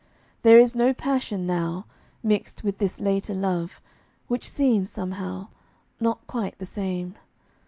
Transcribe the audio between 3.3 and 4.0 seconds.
love,